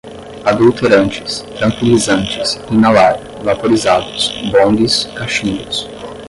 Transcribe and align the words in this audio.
adulterantes, 0.45 1.41
tranquilizantes, 1.59 2.59
inalar, 2.71 3.19
vaporizados, 3.43 4.31
bongs, 4.51 5.05
cachimbos 5.15 5.87